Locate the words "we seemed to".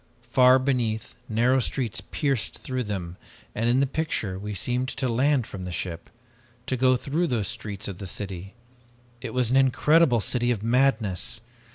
4.39-5.07